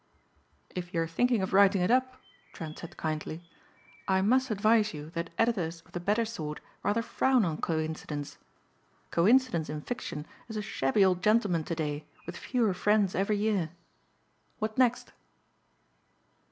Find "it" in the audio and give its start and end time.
1.79-1.91